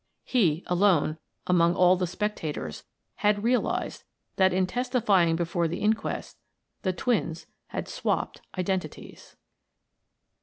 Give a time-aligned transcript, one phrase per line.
[0.23, 2.85] He, alone, among all the spectators,
[3.17, 4.03] had realized
[4.37, 6.39] that in testifying before the inquest,
[6.81, 9.35] the twins had swapped identities.